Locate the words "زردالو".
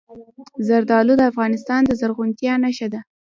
0.67-1.13